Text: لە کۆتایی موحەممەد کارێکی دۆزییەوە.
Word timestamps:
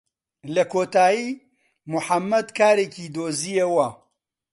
لە 0.55 0.63
کۆتایی 0.71 1.27
موحەممەد 1.91 2.47
کارێکی 2.59 3.05
دۆزییەوە. 3.15 3.87